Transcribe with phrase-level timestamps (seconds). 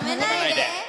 [0.00, 0.85] 止めないで。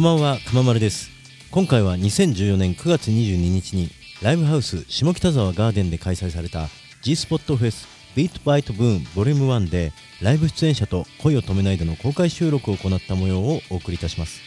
[0.00, 1.10] こんばんは、くままるです。
[1.50, 3.90] 今回は2014年9月22日に
[4.22, 6.70] ライブハウス下北沢ガーデンで開催された
[7.02, 7.86] G スポットフェス
[8.16, 9.92] ビートバイトブーンボリューム1で
[10.22, 14.40] ライブ出演者と恋を止めないでの公開収録を行った模様をお送りいたします。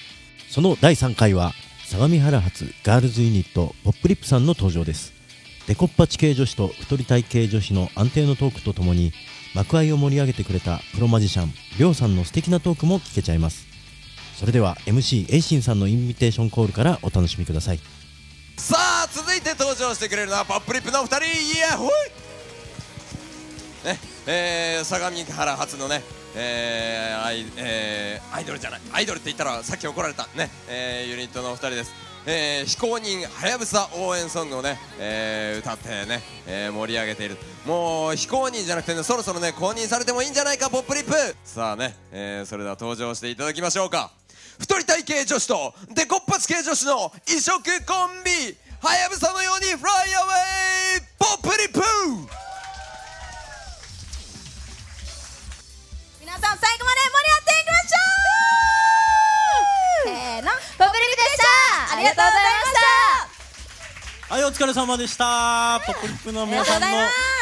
[0.50, 1.52] その第3回は
[1.86, 5.14] 相模原発ガールズユニットポップリップさんの登場です。
[5.68, 9.14] でこっぱち系女子と太り体型女子の安定のトークとともに
[9.54, 13.73] 幕間を盛り上げてくれたプロマジシャンりょうさんの素敵なトークも聞けちゃいます。
[14.44, 17.80] それでは MC エイシンさんのインビテーションコールからお楽しみください。
[18.58, 21.90] さあ続いて登場してくれるのはポップリップの2人イヤホイ!
[23.88, 26.02] ねえー、相模原発のね
[26.36, 31.94] えーアイえーアイドルじゃないアイドルって言ったらさっき怒られたね、えーユニットのお二人です。
[32.26, 37.38] えー非公認はやぶさ応援ソングをね、えー歌ってね、えー盛り上げている。
[37.66, 41.14] もう非公認じゃなくてねそろそろね公認されてもいいんじゃないかポップリップ!
[41.46, 44.12] さあね、えーそれでは登場していただきましょうか。
[44.60, 51.82] 太り体系女子とデコッパツ系女子の異色コンビはやぶさのようにフライアウェイポップリップ。
[56.20, 57.98] 皆さん最後まで盛り上がっていきましょ
[60.04, 60.08] う。
[60.08, 61.96] せーのポップリルでした。
[61.96, 63.13] ありがとうございました
[64.34, 65.80] はいお疲れ様でした。
[65.86, 66.88] ポップリップの皆さんの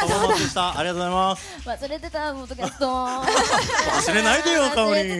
[0.01, 0.77] パフォーマンスでした。
[0.77, 1.69] ありがとうございます。
[1.69, 5.19] 忘れてたポッドキャスト忘れないでよかおりお疲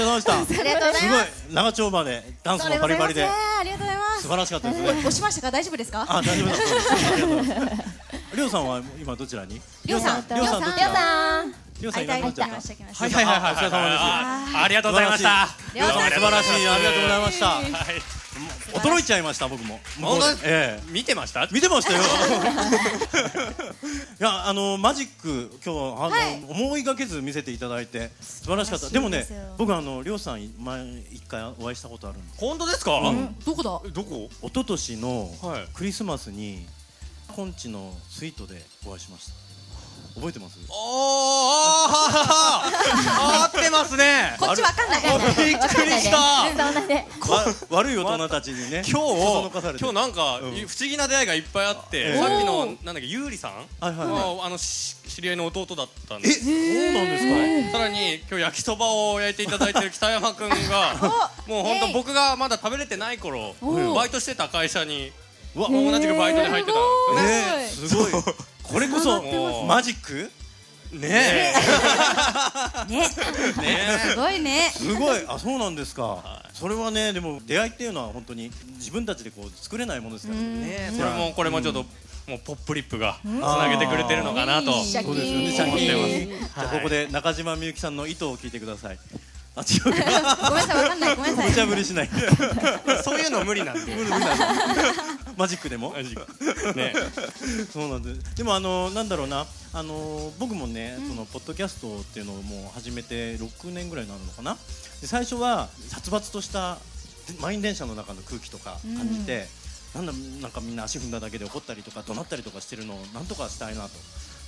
[0.00, 0.34] れ様でした。
[0.34, 1.40] ありがとうございます。
[1.40, 4.22] すごい長丁場でダンスもバリバリでありがとうございます。
[4.24, 4.90] 素晴らしかったですね。
[4.90, 5.50] 押しましたか？
[5.52, 6.06] 大丈夫ですか？
[6.06, 7.76] あ大丈夫だったありがとうございます。
[8.36, 9.62] りょうさんは今どちらに？
[9.86, 10.26] りょうさん。
[10.28, 11.44] りょうさんどちら？
[11.80, 12.04] りょうさん。
[12.04, 18.23] 今どちしたはいはいはいはいお疲れ様ですあありがとうございました素晴らしいありがとうございましたはい
[18.74, 19.78] 驚いちゃいました僕も。
[19.98, 20.24] 向こうで。
[20.26, 20.82] 本当ええ。
[20.90, 21.46] 見てました？
[21.52, 22.00] 見てましたよ。
[24.20, 28.88] いやあのマジック今日あの、はい思いがけず見せていただいて素晴らしかった。
[28.90, 29.26] でもね
[29.58, 32.40] 僕あのりょうさん前一回お会いしたことあるんです。
[32.40, 33.00] 本当ですか？
[33.44, 33.90] どこだ？
[33.92, 34.28] どこ？
[34.42, 35.68] 一昨年のはい。
[35.74, 36.66] クリスマスに
[37.34, 39.32] コンチのスイートでお会いしました
[40.14, 40.58] 覚えてます？
[40.68, 40.74] おー
[41.86, 46.16] あー合ってますねこっちわかんないびっくりした
[47.70, 56.52] 悪い大人たちにね今日今日なんかうん不思議な出会いがいっぱいあってええさっきのなんだっけゆうりさんはいはいはいあの知り合いの弟だったんですそう
[56.94, 60.56] なんですかさらに今日焼きそばを焼いていただいてる北山くんが
[61.48, 63.54] もう本当僕がまだ食べれてない頃
[63.96, 65.10] バイトしてた会社に
[65.56, 68.12] わ同じくバイトで入ってたんですねねすごい
[68.74, 70.30] これこそマジック？
[70.92, 71.54] ね ね
[72.88, 73.60] え。
[73.60, 74.72] ねすごいね。
[74.74, 75.24] すごい。
[75.28, 80.46] あそうなんですか、それはねでも出会いっていうのは本当に自分たちでこう作れないものですからね。
[80.62, 81.84] えそれもこれもちょっと
[82.28, 84.72] もうポップリップがつなげてくれてるのかなと。
[84.72, 84.82] そう
[85.14, 85.52] ですよね。
[85.52, 86.28] シャキ思ーン。
[86.28, 88.98] じゃあここで中島みゆきさんの糸を聞いてください。
[89.56, 90.48] あ違うか。
[90.50, 91.50] ごめんなさいわかんないごめんなさい。
[91.50, 92.10] 無茶ぶりしない。
[93.04, 93.92] そういうの無理なんで
[95.38, 95.90] マジックでも？
[95.90, 96.14] マジ
[96.76, 96.94] ね。
[97.72, 98.36] そうなんです。
[98.36, 99.46] でもあのなんだろうな。
[99.76, 104.56] あの僕もね、そのポッドキャストっていうのをもう始めて6年ぐらいになるのかな。
[105.00, 106.78] で最初は殺伐とした
[107.40, 109.48] 満員電車の中の空気とか感じて、
[109.94, 113.90] なんだなんかみんな足踏んだだけで怒ったりとか怒鳴ったりとかしてるのをなんとかしたいなと。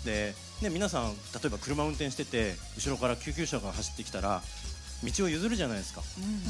[0.04, 4.40] で、ね、皆さん例えば車運転してて後ろから救急車が走ってきたら
[5.02, 6.02] 道を譲るじゃないですか、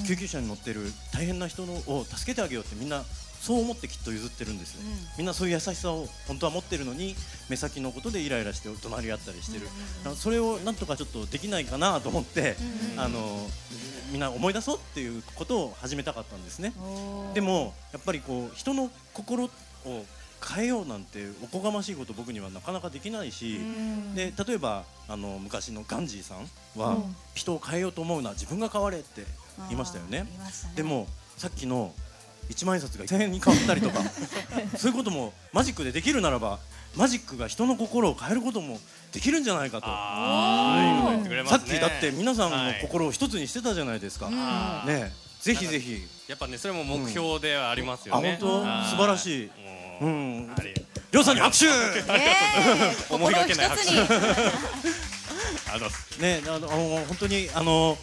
[0.07, 3.03] 救急車に乗ってる大変な人のを助けてあげようってみんな
[3.47, 4.81] そう思ってきっと譲ってるんですよ、
[5.17, 7.15] みんなそういう優しさを本当は持ってるのに
[7.49, 12.57] 目先のことでイライラして怒鳴り合ったりしてる、だからそれをなんとかちょっとできないかなと思って、
[12.97, 13.49] あの
[14.11, 16.73] みんな思い出そうっていうことを始めたかったんですね。
[17.35, 19.51] でもやっぱりこう人の心を
[20.55, 23.61] 変えようなんておこがましいこと僕にはなかなかできないし、
[24.17, 26.99] で例えばあの昔のガンジーさんは、
[27.35, 29.25] 人を変えようと思うのは自分が変われって
[29.69, 30.23] 言いましたよね。
[30.23, 30.29] ね。
[30.75, 31.07] でも
[31.37, 31.93] さっきの
[32.51, 34.01] 1万円札が1000円に変わったりとか。
[34.77, 36.59] そういうこともマジックでできるならば
[36.97, 38.81] マジックが人の心を変えることも
[39.13, 39.87] できるんじゃないかと。
[39.87, 44.37] さっきだって皆さんのはい心を一つにしてたじゃないですか、ね
[44.89, 45.13] え。
[45.41, 46.03] ぜひぜひ。
[46.29, 48.39] やっぱねそれも目標ではありますよね。
[48.41, 48.69] あ本当？
[48.69, 48.91] はい。
[48.91, 49.51] 素晴らしい。
[50.01, 50.55] もううん。
[50.57, 51.67] ありょうさんに拍手！
[53.15, 54.01] 思いがけない心を一つに
[55.69, 55.89] あの
[56.19, 57.97] ねあのあの本当にあの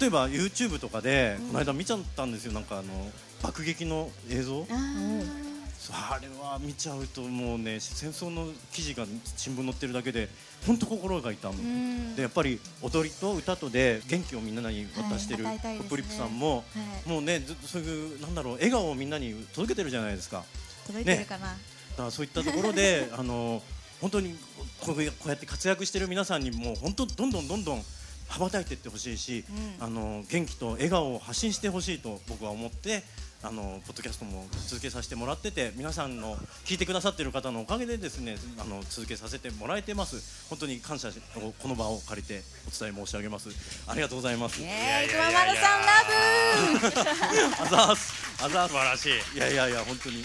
[0.00, 2.52] 例えば YouTube とかで、この間見ちゃったんですよ。
[2.52, 3.10] なんかあの
[3.42, 4.66] 爆撃の映像。
[5.92, 9.04] あれは見ちゃうともうね戦争の記事が
[9.36, 10.28] 新聞載ってるだけで
[10.66, 15.80] 本当心が痛む、でやっぱり踊りと歌とで元気をみんなに渡してるはいね。
[15.88, 16.62] プリップさんも、は
[17.06, 17.08] い。
[17.08, 20.42] もうねずっとそういうなんだろう笑顔をみんなに届けてるじゃないですか。
[20.86, 21.52] 届いてるかな、だ
[21.96, 23.62] からそういったところで あの
[24.00, 24.36] 本当に
[24.80, 27.84] こうこうやって活躍してる皆さんにもう本当どんどんどんどん
[28.28, 29.44] 羽ばたいていってほしいし、
[29.80, 33.02] あの元気と笑顔を発信してほしいと僕は思って
[33.42, 40.48] あのポッドキャストも続けさせてもらってて皆さんの聞いてくださっている方のおかげでですねあの続けさせてもらえてます。
[40.48, 43.50] 本当に感謝しこの場を借りてお伝え申し上げます。
[43.86, 44.60] ありがとうございます。
[44.60, 45.08] イエーイ。
[45.08, 47.06] くままるさんラ
[47.60, 48.12] ブ あざーす。
[48.42, 48.72] あざーす。
[48.72, 49.36] 素晴らしい。
[49.36, 50.24] いやいやいや本当に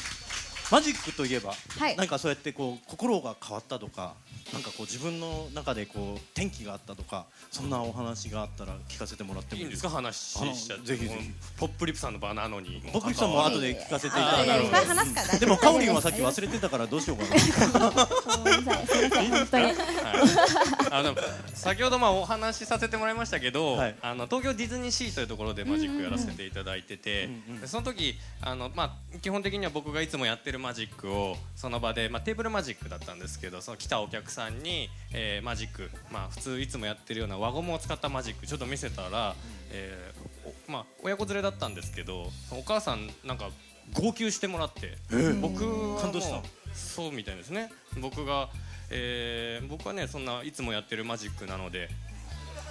[0.71, 1.95] マジックといえば、はい。
[1.97, 4.13] なんかそうやってこう心が変わったとか
[4.53, 9.89] なんかこう自分の中でこう転機があったとかそんなお話があったら聞かせてもらってもいいですすか？
[9.89, 10.13] いいんでか？
[10.13, 10.15] 話
[10.57, 11.09] しちゃぜひ
[11.57, 12.81] ポップリップさんの場なのに。
[12.93, 17.91] 僕リさんも後で聞かせていただいやいっぱいでもカオリンはさっき忘れてたからどうしようかな。
[17.91, 19.63] 本当に。
[19.65, 19.70] はい
[20.93, 21.15] あの
[21.53, 23.95] 先ほどまあお話しさせてもらいましたけど、はい。
[24.01, 39.35] あの東京ディズニーシーというところでマジックやらせていただいてて、うんうんでその時あの、まあ、基本的には僕がいつもやってるマジックをその場で、まあ、テーブルマジックだったんですけどその来たお客さんに、えーマジック、まあ、普通いつもやってるような輪ゴムを使ったマジックちょっと見せたら、
[39.69, 43.49] えーおまあ、親子連れだったんですけどお母さんなんか
[43.93, 44.97] 号泣してもらって。
[45.41, 46.41] 僕はもう感動した。
[46.73, 47.69] そうみたいですね。
[47.99, 48.49] 僕が、
[48.91, 51.89] えー僕はねそんないつもやってるマジックなので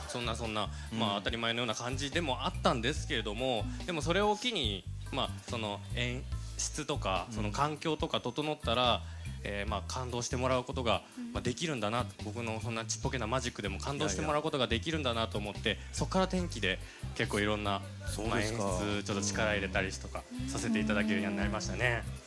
[0.09, 6.23] そんなそんな、まあ当たり前のような感じでもあったんですけれどもでもそれを機にまあその演
[6.59, 9.03] 出とかその環境とか整ったら、
[9.45, 11.03] えーまあ感動してもらうことが、
[11.33, 16.79] まあ、できるんだな僕のそんなちっぽけなマジックでも感動してもらうことができるんだなと思ってそこから天気で
[17.15, 17.81] 結構いろんな、
[18.29, 22.03] まあ、演出ちょっと力入れたりとかさせていただけるようになりましたね。
[22.03, 22.20] あマ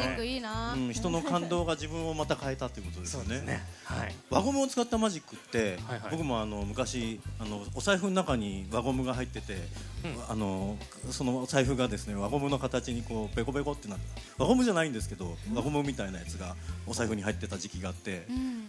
[0.00, 3.40] ジックいいなー、うん、人の感動が自分をまた変えたっていうことですよね。
[3.42, 3.62] ね。
[3.84, 4.14] はい。
[4.30, 6.10] 輪ゴムを使ったマジックって、はいはい。
[6.12, 9.56] 僕もあの昔あのお財布の中に輪ゴムが入ってて、
[10.28, 10.76] あの
[11.10, 14.04] そのお財布がですね輪ゴムの形にこうベコベコってなって
[14.38, 16.56] 輪ゴムじゃないんですけど輪ゴムみたいなやつが
[16.86, 18.26] お財布に入ってた時期があって、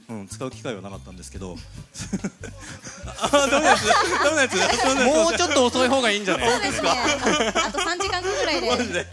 [0.10, 0.28] うん。
[0.28, 1.56] 使う機会はなかったんですけど。
[3.06, 3.30] あ
[5.06, 6.90] もうちょっと遅い方がいいんじゃないですね。
[6.90, 9.06] あと3時間後ぐらいで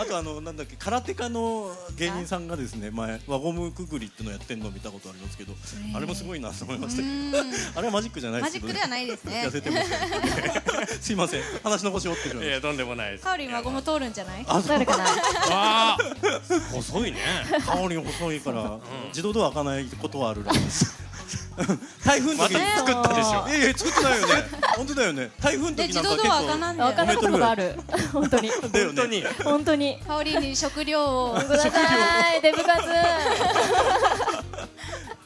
[0.00, 5.52] あとあのなんだっけ空手家の芸人さんがですね前輪ゴムくぐりってのやってんのを見たことありますけど、
[5.94, 9.44] あれもすごいなと思いましたけどあれはマジックじゃないですけど、ね、マジックではないですね。
[9.46, 11.42] 痩せてますすいません。
[11.62, 13.24] 話の腰折ってるいやとんでもないです。
[13.24, 14.44] カオリンはゴム通るんじゃない？
[14.46, 14.96] あ通るか。
[14.96, 15.04] な？
[15.04, 15.10] わ
[15.50, 15.98] あ
[16.72, 17.18] 細いね。
[17.66, 18.78] 香りが細いから、
[19.08, 20.99] 自動ドア開かないことはあるらしいです
[22.04, 22.54] 台風の時。
[22.54, 23.48] に作ったでしょ。
[23.48, 24.34] いやいや作ってないよね。
[24.76, 25.30] 本当だよね。
[25.40, 27.16] 台風ので時なんか自動ドア開か結構なんで分かんない。
[27.16, 27.74] ことがある。
[28.12, 28.50] 本当に。
[28.50, 29.24] 本当に。
[29.44, 29.98] 本当に。
[30.06, 31.68] カオリンに食料をくださ
[32.36, 32.42] い。
[32.42, 32.88] デブ活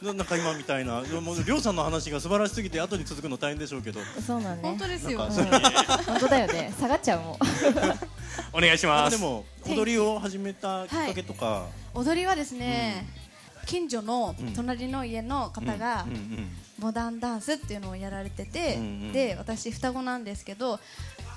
[0.01, 1.01] ななんか今みたいな。
[1.21, 3.99] もうりょうさんの話が素晴らしすぎて後に続くの大変でしょうけど。
[4.25, 4.63] そうなんね。
[4.63, 5.19] 本当ですよ。
[5.19, 6.73] 本当だよね。
[6.79, 7.37] 下がっちゃうもん。
[8.53, 9.17] お願いします。
[9.17, 13.07] でも踊りを始めたきっかけとか、踊りはですね、
[13.65, 14.53] 近所のうん。
[14.53, 16.05] 隣の家の方が
[16.79, 18.79] モダンダンスっていうのをやられてて、
[19.13, 20.79] で私双子なんですけど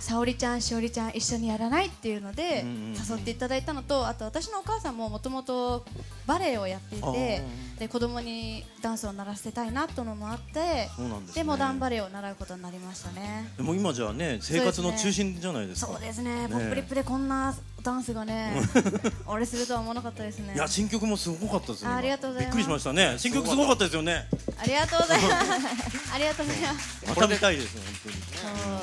[0.01, 2.65] 沙織ちゃんしおりちゃん一緒にやらないっていうので
[3.09, 5.85] 誘っていただいたのとあと私のお母さんももともと
[6.27, 7.43] バレエをやっていて
[7.79, 10.89] で子供にダンスを習わせたいなとのもあって
[11.35, 13.53] でモダンバレエを習うことになりましたね。
[13.57, 15.93] でも今じゃあね生活の中心じゃないですか。
[15.93, 16.43] そうですね。
[16.43, 17.55] ねポップリップでこんな
[17.89, 18.53] ダンスがね
[19.27, 20.55] 俺するとは思わなかったですね。
[20.55, 21.95] いや新曲もすごかったですね今。
[21.95, 22.57] あありがとうございます。
[22.57, 23.15] びっくりしましたね。
[23.17, 24.27] 新曲すごかったですよね。
[24.59, 26.15] ありがとうございます。
[26.15, 27.07] ありがとうございます。
[27.07, 28.13] また見たいです本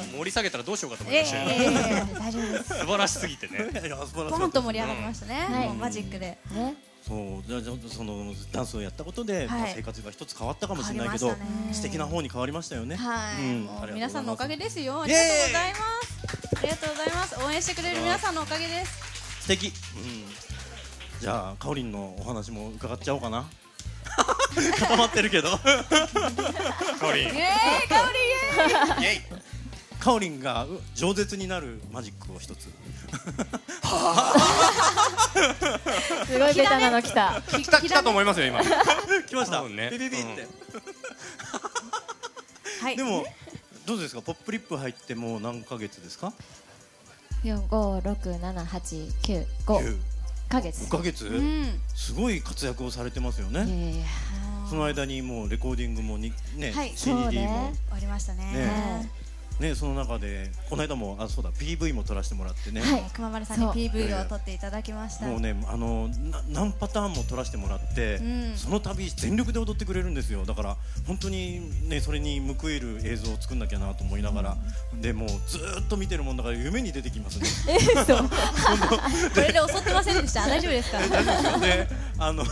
[0.09, 0.17] そう。
[0.17, 2.63] 盛り下げたらどうしようかと思いえました大丈夫です。
[2.63, 3.69] 素晴らしすぎてね。
[4.31, 6.37] ポンと盛り上がりましたね、マジックで。
[6.51, 6.75] ね。
[7.07, 7.43] そう。
[7.47, 11.35] じゃそのダンスをやったことで、生活が一つ変わったかもしれないけど、
[11.71, 12.95] 素敵な方に変わりましたよね。
[12.95, 13.69] はい、うん。
[13.93, 15.03] 皆さんのおかげですよ。
[15.03, 16.14] ありがとうございます。
[16.14, 16.14] あ
[16.65, 17.45] りがとうございます。
[17.45, 19.41] 応援してくれる皆さんのおかげです。
[19.41, 19.73] 素敵、うん、
[21.19, 23.45] じゃあかおりんのお話も伺っちゃおうかな。
[24.79, 25.51] 固まってるけど。
[25.51, 25.59] か
[27.03, 27.23] おりん。
[27.25, 28.31] イエーイ香りイ
[28.61, 29.03] エーイ。
[29.03, 29.21] イエイ。
[29.99, 32.69] かおりんがう饒舌になるマジックを一つ。
[36.25, 37.41] すごいベタなの来た。
[37.47, 38.61] 来た来たと思いますよ今。
[39.27, 40.49] 来ました、ビビビって、うん。
[42.81, 42.97] はい。
[42.97, 43.25] でも
[43.85, 44.21] どうですか？
[44.21, 46.33] ポップリップ入ってもう何ヶ月ですか？
[47.43, 49.79] 四五六七八九五。
[49.79, 49.97] 九。
[50.49, 50.83] ヶ月。
[50.85, 51.65] 5ヶ月、うん。
[51.95, 54.05] すごい活躍をされてますよね、
[54.69, 57.23] その間にもうレコーディングもにね、はい CD も。
[57.23, 57.73] そうね。
[57.91, 58.43] ありましたね。
[58.53, 59.09] ね
[59.59, 65.25] ねその中でこの間もあそうだ PV も撮らせてもらってね、はい熊丸さんに PV を撮っていただきました。
[65.27, 68.53] もうねあのな何パターンも撮らせてもらって、うん。
[68.57, 70.45] その度全力で踊ってくれるんですよ。
[70.45, 74.57] だから本当にねそれに報いる映像を作んなきゃなと思いながら、
[75.01, 77.47] でもうずーっと見てるもんだから夢に出てきますね。
[79.33, 80.47] これで襲ってませんでした？
[80.47, 80.99] 大丈夫ですか？
[81.59, 82.43] であの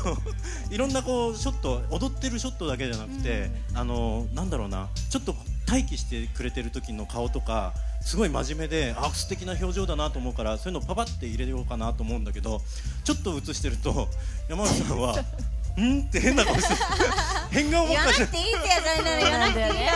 [0.70, 4.88] いろんなこうショット踊ってるショットだけじゃなくて、あのなんだろうな。
[5.10, 5.36] ちょっと
[5.74, 12.62] 待機してくれてる時の顔とかすごい真面目であ素敵な表情だなと思うからそういうのパパって入れようかなと思うんだけど
[13.04, 14.08] ちょっと映してると
[14.48, 15.16] 山内さんは
[15.82, 16.02] ん？
[16.02, 16.76] って変な顔して
[17.50, 19.94] 変顔ば言わなっかしてくていいってやつなの言わなくていいよ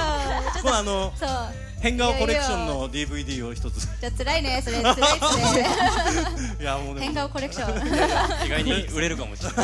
[0.65, 1.67] まああのとそう。
[1.79, 3.81] 変顔コレクションの DVD を一つ。
[4.01, 4.81] じゃあ辛いねそれ。
[4.81, 5.67] 辛いっすね。
[6.59, 8.47] いやもうで変も顔コレクション。
[8.47, 9.55] 意外に売れるかもしれない、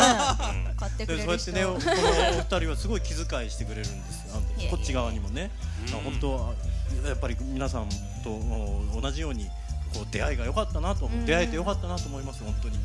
[0.77, 1.35] 買ってくれる人。
[1.35, 4.23] でそうやってね、このお二人はすごい気遣いしてくれるんです
[4.69, 5.49] こっち側にもね、
[5.91, 6.53] 本当
[7.07, 7.89] やっぱり皆さん
[8.23, 9.45] とお同じように
[9.93, 12.77] こう出会いが良かったなと、ん出会えて良かったなと思います本当に。